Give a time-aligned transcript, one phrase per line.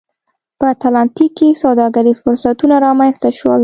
[0.59, 3.59] په اتلانتیک کې سوداګریز فرصتونه رامنځته شول.